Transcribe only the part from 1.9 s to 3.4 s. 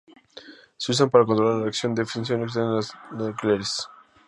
de fisión nuclear en las centrales